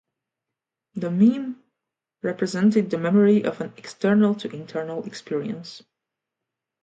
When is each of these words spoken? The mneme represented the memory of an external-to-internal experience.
The 0.95 1.09
mneme 1.11 1.57
represented 2.23 2.89
the 2.89 2.97
memory 2.97 3.43
of 3.43 3.61
an 3.61 3.71
external-to-internal 3.77 5.03
experience. 5.05 5.83